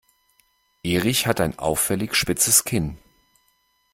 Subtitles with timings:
[0.81, 2.97] Erich hat ein auffällig spitzes Kinn.